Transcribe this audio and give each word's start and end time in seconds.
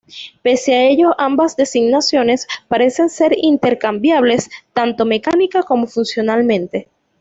Pese 0.41 0.73
a 0.73 0.83
ello 0.85 1.13
ambas 1.19 1.55
designaciones 1.55 2.47
parecen 2.67 3.07
ser 3.07 3.33
intercambiables 3.37 4.49
tanto 4.73 5.05
mecánica 5.05 5.61
como 5.61 5.85
funcionalmente. 5.85 6.87